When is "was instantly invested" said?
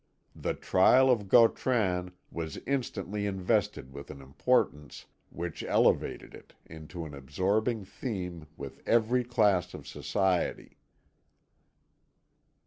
2.31-3.93